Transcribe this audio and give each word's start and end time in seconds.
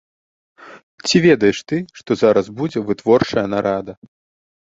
Ці 1.09 1.17
ведаеш 1.25 1.57
ты, 1.71 1.77
што 2.01 2.11
зараз 2.23 2.45
будзе 2.61 2.79
вытворчая 2.87 3.43
нарада? 3.55 3.93